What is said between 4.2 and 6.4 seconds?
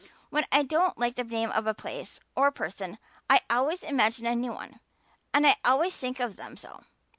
a new one and always think of